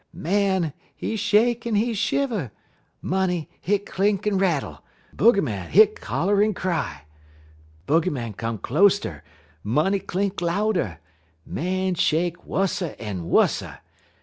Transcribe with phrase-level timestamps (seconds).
[0.11, 2.51] _'"Man, he shake en he shiver;
[3.03, 4.81] money, hit clink en rattle;
[5.15, 7.03] booger, hit holler en cry.
[7.87, 9.21] Booger come closter,
[9.63, 10.97] money clink louder.
[11.45, 13.77] Man shake wusser en wusser.